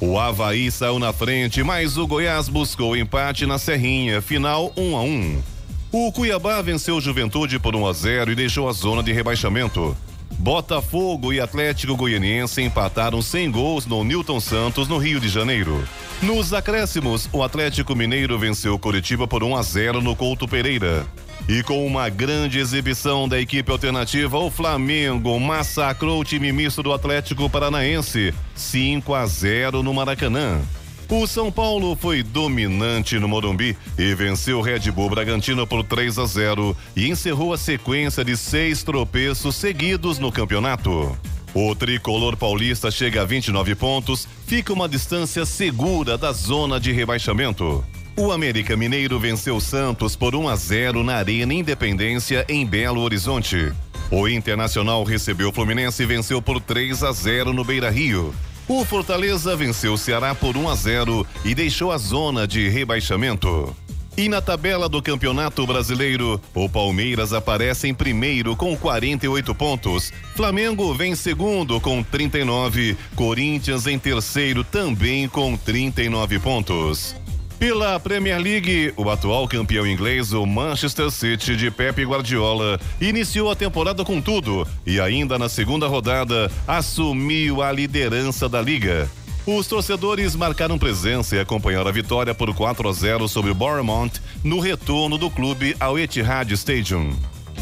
[0.00, 5.02] O Havaí saiu na frente, mas o Goiás buscou empate na Serrinha, final 1 a
[5.02, 5.55] 1.
[5.98, 9.96] O Cuiabá venceu o Juventude por 1 a 0 e deixou a zona de rebaixamento.
[10.38, 15.82] Botafogo e Atlético Goianiense empataram sem gols no Newton Santos, no Rio de Janeiro.
[16.20, 21.06] Nos acréscimos, o Atlético Mineiro venceu Curitiba por 1 a 0 no Couto Pereira.
[21.48, 26.92] E com uma grande exibição da equipe alternativa, o Flamengo massacrou o time misto do
[26.92, 30.60] Atlético Paranaense, 5 a 0 no Maracanã.
[31.08, 36.18] O São Paulo foi dominante no Morumbi e venceu o Red Bull Bragantino por 3
[36.18, 41.16] a 0 e encerrou a sequência de seis tropeços seguidos no campeonato.
[41.54, 47.84] O tricolor paulista chega a 29 pontos, fica uma distância segura da zona de rebaixamento.
[48.16, 53.72] O América Mineiro venceu Santos por 1 a 0 na Arena Independência em Belo Horizonte.
[54.10, 58.34] O Internacional recebeu o Fluminense e venceu por 3 a 0 no Beira Rio.
[58.68, 63.74] O Fortaleza venceu o Ceará por 1 a 0 e deixou a zona de rebaixamento.
[64.16, 70.12] E na tabela do Campeonato Brasileiro, o Palmeiras aparece em primeiro com 48 pontos.
[70.34, 77.14] Flamengo vem segundo com 39, Corinthians em terceiro também com 39 pontos.
[77.58, 83.56] Pela Premier League, o atual campeão inglês, o Manchester City de Pep Guardiola, iniciou a
[83.56, 89.10] temporada com tudo e ainda na segunda rodada assumiu a liderança da liga.
[89.46, 94.20] Os torcedores marcaram presença e acompanharam a vitória por 4 a 0 sobre o Bournemouth
[94.44, 97.16] no retorno do clube ao Etihad Stadium.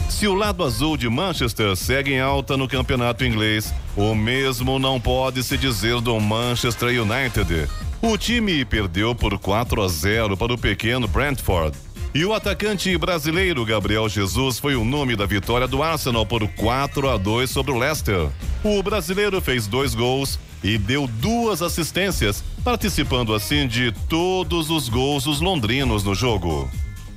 [0.09, 5.00] Se o lado azul de Manchester segue em alta no campeonato inglês, o mesmo não
[5.00, 7.68] pode se dizer do Manchester United.
[8.06, 11.74] O time perdeu por 4 a 0 para o pequeno Brentford.
[12.14, 17.08] E o atacante brasileiro Gabriel Jesus foi o nome da vitória do Arsenal por 4
[17.08, 18.28] a 2 sobre o Leicester.
[18.62, 25.24] O brasileiro fez dois gols e deu duas assistências, participando assim de todos os gols
[25.24, 26.70] dos londrinos no jogo.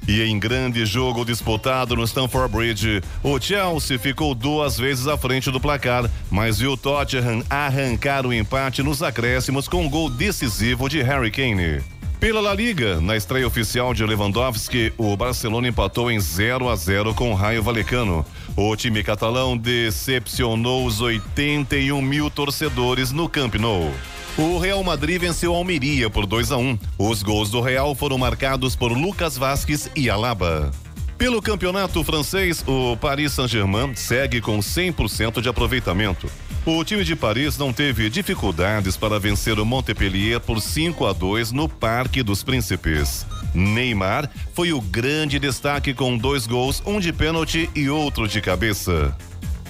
[0.08, 5.52] E em grande jogo disputado no Stamford Bridge, o Chelsea ficou duas vezes à frente
[5.52, 11.02] do placar, mas viu Tottenham arrancar o empate nos acréscimos com um gol decisivo de
[11.02, 11.84] Harry Kane.
[12.22, 17.14] Pela La Liga, na estreia oficial de Lewandowski, o Barcelona empatou em 0 a 0
[17.14, 18.26] com o Raio Valecano.
[18.56, 23.94] O time catalão decepcionou os 81 mil torcedores no Camp Nou.
[24.38, 26.78] O Real Madrid venceu a Almeria por 2 a 1.
[27.00, 30.72] Os gols do Real foram marcados por Lucas Vasquez e Alaba.
[31.18, 36.30] Pelo campeonato francês, o Paris Saint-Germain segue com 100% de aproveitamento.
[36.64, 41.52] O time de Paris não teve dificuldades para vencer o Montpellier por 5 a 2
[41.52, 43.26] no Parque dos Príncipes.
[43.56, 49.18] Neymar foi o grande destaque com dois gols, um de pênalti e outro de cabeça.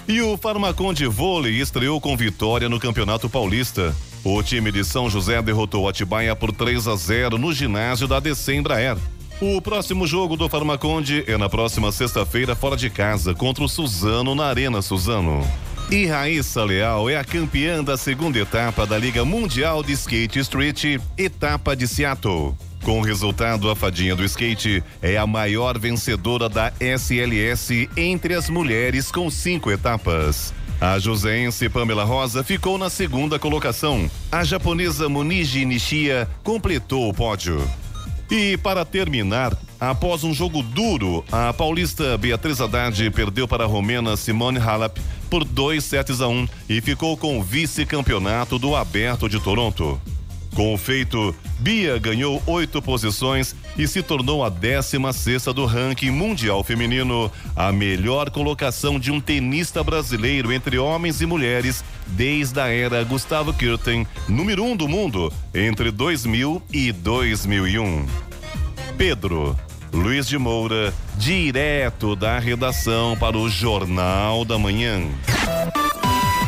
[0.06, 3.96] E o Farmacon de vôlei estreou com vitória no Campeonato Paulista.
[4.24, 8.54] O time de São José derrotou Atibaia por 3 a 0 no ginásio da DC
[8.54, 8.96] Embraer.
[9.40, 14.34] O próximo jogo do Farmaconde é na próxima sexta-feira, fora de casa, contra o Suzano,
[14.34, 15.46] na Arena Suzano.
[15.90, 21.00] E Raíssa Leal é a campeã da segunda etapa da Liga Mundial de Skate Street,
[21.16, 22.54] etapa de Seattle.
[22.82, 28.50] Com o resultado, a fadinha do skate é a maior vencedora da SLS entre as
[28.50, 30.52] mulheres com cinco etapas.
[30.80, 34.08] A joseense Pamela Rosa ficou na segunda colocação.
[34.30, 37.68] A japonesa Muniji Nishia completou o pódio.
[38.30, 44.16] E para terminar, após um jogo duro, a paulista Beatriz Haddad perdeu para a romena
[44.16, 49.28] Simone Halep por 2 sets a 1 um, e ficou com o vice-campeonato do Aberto
[49.28, 50.00] de Toronto.
[50.58, 56.10] Com o feito, Bia ganhou oito posições e se tornou a 16 sexta do ranking
[56.10, 62.66] mundial feminino, a melhor colocação de um tenista brasileiro entre homens e mulheres desde a
[62.66, 68.04] era Gustavo Kirten, número um do mundo, entre 2000 e 2001.
[68.96, 69.56] Pedro
[69.92, 75.02] Luiz de Moura, direto da redação para o Jornal da Manhã.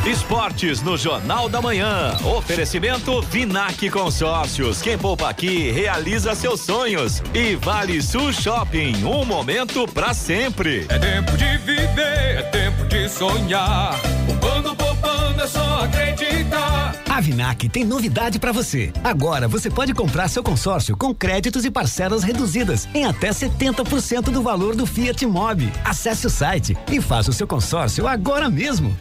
[0.05, 2.17] Esportes no Jornal da Manhã.
[2.35, 4.81] Oferecimento Vinac Consórcios.
[4.81, 7.21] Quem poupa aqui realiza seus sonhos.
[7.35, 9.05] E Vale Sul Shopping.
[9.05, 10.87] Um momento para sempre.
[10.89, 13.95] É tempo de viver, é tempo de sonhar.
[14.25, 16.95] Poupando, poupando, é só acreditar.
[17.07, 18.91] A Vinac tem novidade para você.
[19.03, 24.41] Agora você pode comprar seu consórcio com créditos e parcelas reduzidas em até 70% do
[24.41, 25.71] valor do Fiat Mobi.
[25.85, 28.97] Acesse o site e faça o seu consórcio agora mesmo.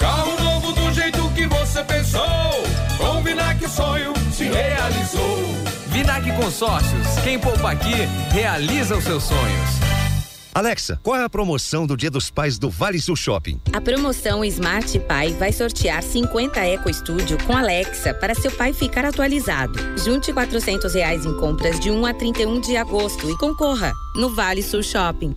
[0.00, 2.22] Carro novo do jeito que você pensou.
[2.96, 5.38] Com o Vinac o sonho se realizou.
[5.88, 7.06] Vinac Consórcios.
[7.22, 7.94] Quem poupa aqui
[8.32, 9.90] realiza os seus sonhos.
[10.52, 13.60] Alexa, qual é a promoção do Dia dos Pais do Vale Sul Shopping?
[13.72, 19.04] A promoção Smart Pai vai sortear 50 Eco Studio com Alexa para seu pai ficar
[19.04, 19.78] atualizado.
[20.02, 24.62] Junte 400 reais em compras de 1 a 31 de agosto e concorra no Vale
[24.62, 25.36] Sul Shopping.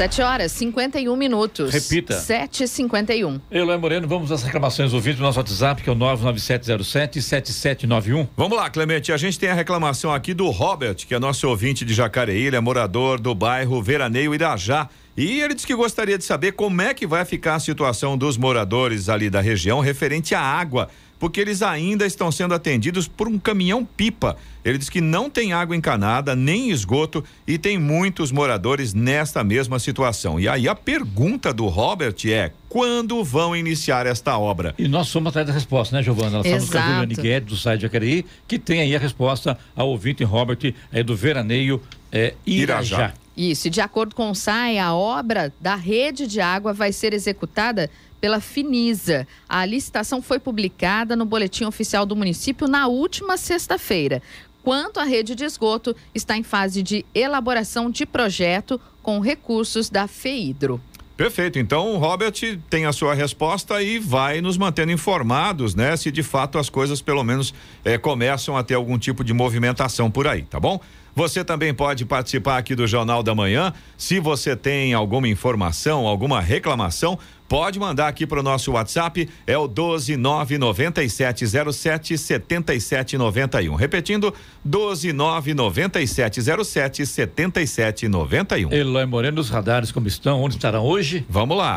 [0.00, 1.74] 7 horas 51 minutos.
[1.74, 2.14] Repita.
[2.14, 3.38] 7h51.
[3.50, 8.26] Eloy Moreno, vamos às reclamações ouvintes do nosso WhatsApp, que é o 99707-7791.
[8.34, 9.12] Vamos lá, Clemente.
[9.12, 12.56] A gente tem a reclamação aqui do Robert, que é nosso ouvinte de Jacareí, ele
[12.56, 14.88] é morador do bairro Veraneio Irajá.
[15.14, 18.38] E ele disse que gostaria de saber como é que vai ficar a situação dos
[18.38, 20.88] moradores ali da região referente à água
[21.20, 24.36] porque eles ainda estão sendo atendidos por um caminhão-pipa.
[24.64, 29.78] Ele diz que não tem água encanada, nem esgoto e tem muitos moradores nesta mesma
[29.78, 30.40] situação.
[30.40, 34.74] E aí a pergunta do Robert é: quando vão iniciar esta obra?
[34.78, 36.38] E nós somos atrás da resposta, né, Giovana?
[36.38, 39.88] Nós estamos com a Juliane Guedes, do site Jacareí, que tem aí a resposta ao
[39.88, 42.96] ouvinte Robert é, do Veraneio é, Irajá.
[42.96, 43.14] Irajá.
[43.36, 47.14] Isso, e de acordo com o SAI, a obra da rede de água vai ser
[47.14, 47.88] executada
[48.20, 49.26] pela Finisa.
[49.48, 54.22] A licitação foi publicada no Boletim Oficial do município na última sexta-feira.
[54.62, 60.06] Quanto à rede de esgoto, está em fase de elaboração de projeto com recursos da
[60.06, 60.80] FEIDRO.
[61.16, 61.58] Perfeito.
[61.58, 62.32] Então, Robert
[62.70, 65.94] tem a sua resposta e vai nos mantendo informados, né?
[65.94, 67.52] Se de fato as coisas, pelo menos,
[67.84, 70.80] eh, começam a ter algum tipo de movimentação por aí, tá bom?
[71.14, 73.74] Você também pode participar aqui do Jornal da Manhã.
[73.98, 77.18] Se você tem alguma informação, alguma reclamação,
[77.50, 83.74] pode mandar aqui para o nosso WhatsApp, é o 1299707 7791.
[83.74, 84.32] Repetindo,
[84.64, 88.72] 1299707 7791.
[88.72, 90.40] Eloy Moreno, os radares como estão?
[90.40, 91.26] Onde estarão hoje?
[91.28, 91.74] Vamos lá.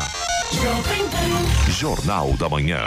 [1.70, 2.78] Jornal da Manhã.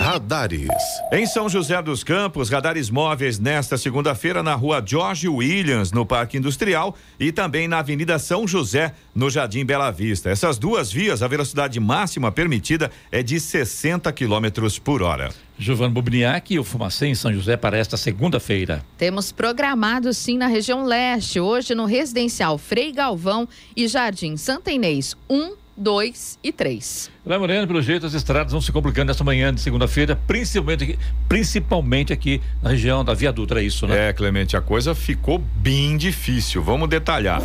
[0.00, 0.66] Radares.
[1.12, 6.38] Em São José dos Campos, radares móveis nesta segunda-feira na rua George Williams, no Parque
[6.38, 10.30] Industrial, e também na Avenida São José, no Jardim Bela Vista.
[10.30, 15.28] Essas duas vias, a velocidade máxima permitida é de 60 quilômetros por hora.
[15.58, 18.82] Giovanni Bubniak e o Fumacê em São José para esta segunda-feira.
[18.96, 23.46] Temos programado sim na região leste, hoje no residencial Frei Galvão
[23.76, 27.10] e Jardim Santa Inês 1, 2 e 3.
[27.26, 30.98] Lá Moreno, pelo jeito, as estradas vão se complicando nesta manhã de segunda-feira, principalmente aqui,
[31.28, 34.08] principalmente aqui na região da Via Dutra, é isso, né?
[34.08, 36.62] É, Clemente, a coisa ficou bem difícil.
[36.62, 37.42] Vamos detalhar.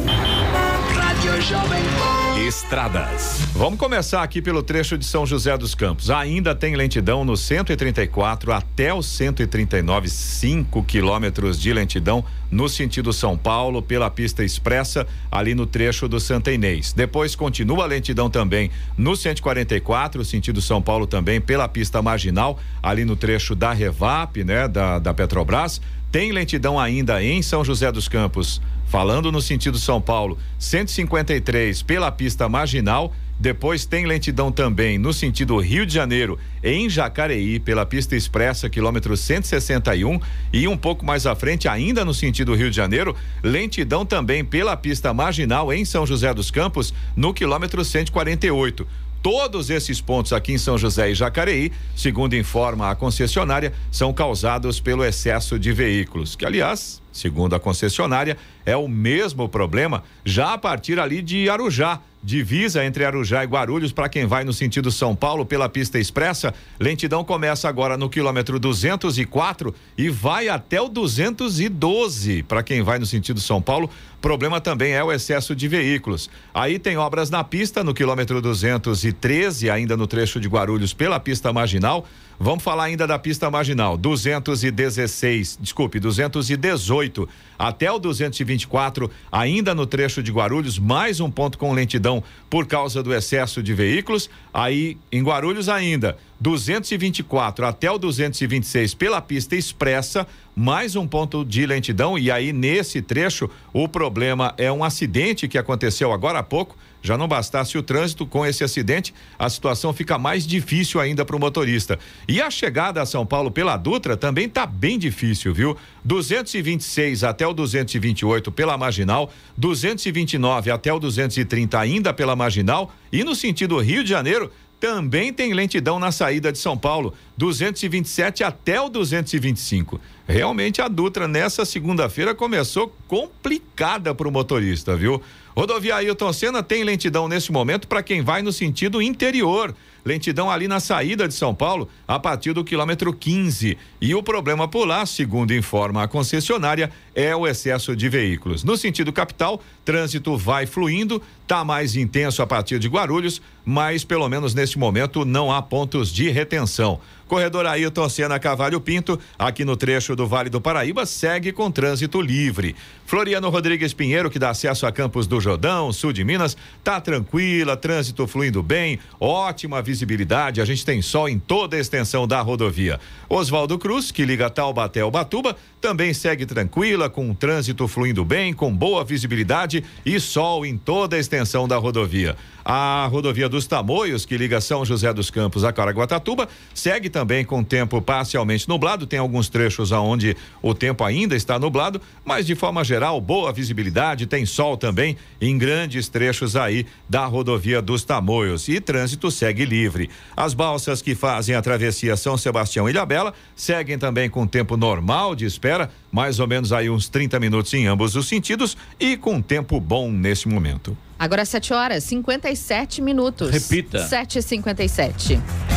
[2.48, 3.40] Estradas.
[3.54, 6.12] Vamos começar aqui pelo trecho de São José dos Campos.
[6.12, 13.36] Ainda tem lentidão no 134 até o 139, 5 quilômetros de lentidão no sentido São
[13.36, 16.94] Paulo, pela pista expressa, ali no trecho do Santa Inês.
[16.94, 23.04] Depois continua a lentidão também no 144, sentido São Paulo também, pela pista marginal, ali
[23.04, 25.82] no trecho da Revap, né, da, da Petrobras.
[26.12, 28.62] Tem lentidão ainda em São José dos Campos,
[28.96, 33.14] falando no sentido São Paulo, 153 pela pista marginal.
[33.38, 39.18] Depois tem lentidão também no sentido Rio de Janeiro, em Jacareí, pela pista expressa, quilômetro
[39.18, 40.18] 161.
[40.54, 44.78] E um pouco mais à frente, ainda no sentido Rio de Janeiro, lentidão também pela
[44.78, 48.88] pista marginal em São José dos Campos, no quilômetro 148.
[49.26, 54.80] Todos esses pontos aqui em São José e Jacareí, segundo informa a concessionária, são causados
[54.80, 60.60] pelo excesso de veículos, que aliás, segundo a concessionária, é o mesmo problema já a
[60.60, 65.16] partir ali de Arujá, divisa entre Arujá e Guarulhos para quem vai no sentido São
[65.16, 66.54] Paulo pela pista expressa.
[66.80, 73.06] Lentidão começa agora no quilômetro 204 e vai até o 212 para quem vai no
[73.06, 73.90] sentido São Paulo.
[74.26, 76.32] Problema também é o excesso de veículos.
[76.52, 81.54] Aí tem obras na pista no quilômetro 213, ainda no trecho de Guarulhos pela pista
[81.54, 82.08] marginal.
[82.40, 90.22] Vamos falar ainda da pista marginal, 216, desculpe, 218 até o 224, ainda no trecho
[90.22, 94.30] de Guarulhos, mais um ponto com lentidão por causa do excesso de veículos.
[94.54, 101.66] Aí em Guarulhos ainda, 224 até o 226 pela pista expressa, mais um ponto de
[101.66, 106.78] lentidão e aí nesse trecho o problema é um acidente que aconteceu agora há pouco.
[107.02, 111.36] Já não bastasse o trânsito com esse acidente, a situação fica mais difícil ainda para
[111.36, 112.00] o motorista.
[112.28, 115.78] E a chegada a São Paulo pela Dutra também tá bem difícil, viu?
[116.04, 123.36] 226 até o 228 pela marginal, 229 até o 230 ainda pela marginal e no
[123.36, 124.50] sentido Rio de Janeiro
[124.80, 130.00] também tem lentidão na saída de São Paulo, 227 até o 225.
[130.28, 135.22] Realmente a Dutra nessa segunda-feira começou complicada para o motorista, viu?
[135.56, 139.74] Rodovia Ailton Senna tem lentidão nesse momento para quem vai no sentido interior.
[140.04, 143.78] Lentidão ali na saída de São Paulo a partir do quilômetro 15.
[144.02, 148.64] E o problema por lá, segundo informa a concessionária, é o excesso de veículos.
[148.64, 154.28] No sentido capital, trânsito vai fluindo, tá mais intenso a partir de Guarulhos, mas pelo
[154.28, 157.00] menos neste momento não há pontos de retenção.
[157.28, 162.22] Corredor Ailton Senna Cavalho Pinto, aqui no trecho do Vale do Paraíba, segue com trânsito
[162.22, 162.76] livre.
[163.06, 167.76] Floriano Rodrigues Pinheiro, que dá acesso a Campos do Jordão, sul de Minas, tá tranquila,
[167.78, 173.00] trânsito fluindo bem, ótima visibilidade, a gente tem sol em toda a extensão da rodovia.
[173.30, 178.76] Oswaldo Cruz, que liga Taubaté ao Batuba, também segue tranquila, com trânsito fluindo bem, com
[178.76, 182.36] boa visibilidade e sol em toda a extensão da rodovia.
[182.68, 187.64] A rodovia dos Tamoios, que liga São José dos Campos a Caraguatatuba, segue também com
[187.64, 189.06] tempo parcialmente nublado.
[189.06, 194.26] Tem alguns trechos aonde o tempo ainda está nublado, mas de forma geral, boa visibilidade,
[194.26, 200.10] tem sol também em grandes trechos aí da rodovia dos Tamoios e trânsito segue livre.
[200.36, 205.36] As balsas que fazem a travessia São Sebastião e Ilhabela seguem também com tempo normal
[205.36, 209.40] de espera, mais ou menos aí uns 30 minutos em ambos os sentidos e com
[209.40, 210.98] tempo bom nesse momento.
[211.18, 213.52] Agora 7 horas 57 minutos.
[213.52, 214.08] Repita.
[214.08, 215.75] 7h57.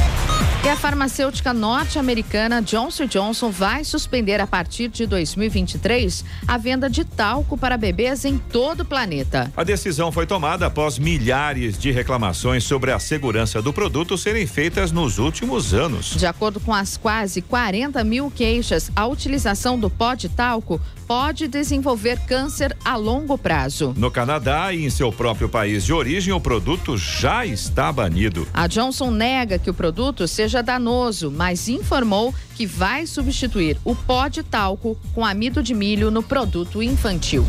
[0.69, 7.07] E a farmacêutica norte-americana Johnson Johnson vai suspender a partir de 2023 a venda de
[7.07, 9.51] talco para bebês em todo o planeta.
[9.57, 14.93] A decisão foi tomada após milhares de reclamações sobre a segurança do produto serem feitas
[14.93, 16.14] nos últimos anos.
[16.14, 21.49] De acordo com as quase 40 mil queixas, a utilização do pó de talco pode
[21.49, 23.95] desenvolver câncer a longo prazo.
[23.97, 28.47] No Canadá e em seu próprio país de origem, o produto já está banido.
[28.53, 34.29] A Johnson nega que o produto seja danoso, mas informou que vai substituir o pó
[34.29, 37.47] de talco com amido de milho no produto infantil.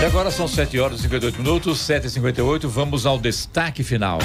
[0.00, 4.18] E agora são 7 horas e 58 minutos, 7 e 58 Vamos ao destaque final.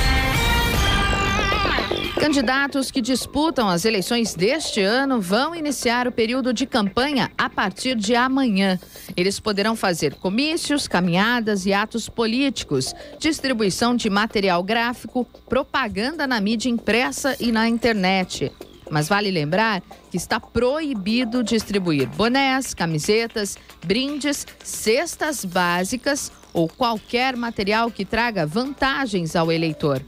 [2.23, 7.97] Candidatos que disputam as eleições deste ano vão iniciar o período de campanha a partir
[7.97, 8.79] de amanhã.
[9.17, 16.69] Eles poderão fazer comícios, caminhadas e atos políticos, distribuição de material gráfico, propaganda na mídia
[16.69, 18.53] impressa e na internet.
[18.89, 27.91] Mas vale lembrar que está proibido distribuir bonés, camisetas, brindes, cestas básicas ou qualquer material
[27.91, 30.01] que traga vantagens ao eleitor.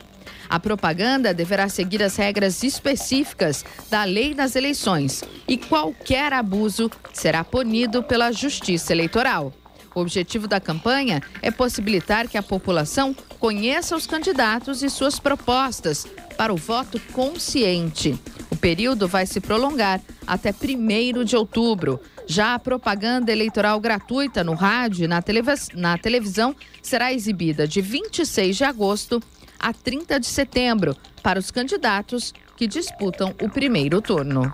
[0.49, 7.43] A propaganda deverá seguir as regras específicas da lei das eleições e qualquer abuso será
[7.43, 9.53] punido pela Justiça Eleitoral.
[9.95, 16.05] O objetivo da campanha é possibilitar que a população conheça os candidatos e suas propostas
[16.35, 18.19] para o voto consciente.
[18.51, 21.99] O período vai se prolongar até 1 de outubro.
[22.27, 27.81] Já a propaganda eleitoral gratuita no rádio e na, televis na televisão será exibida de
[27.81, 29.21] 26 de agosto
[29.65, 34.53] a 30 de setembro para os candidatos que disputam o primeiro turno.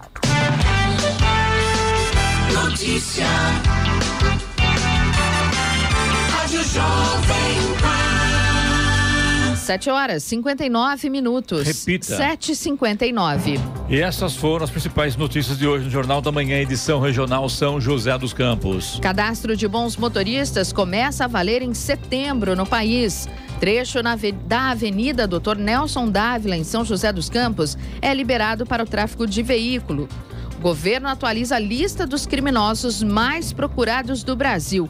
[2.54, 3.26] Notícia.
[6.32, 8.22] Rádio Jovem Pan.
[9.58, 11.68] 7 horas 59 minutos.
[11.68, 12.18] Repita.
[12.18, 13.60] 7h59.
[13.90, 17.82] E essas foram as principais notícias de hoje no Jornal da Manhã, edição regional São
[17.82, 18.98] José dos Campos.
[19.02, 23.28] Cadastro de bons motoristas começa a valer em setembro no país.
[23.62, 25.56] Trecho na, da Avenida Dr.
[25.56, 30.10] Nelson Dávila, em São José dos Campos, é liberado para o tráfego de veículo.
[30.58, 34.90] O governo atualiza a lista dos criminosos mais procurados do Brasil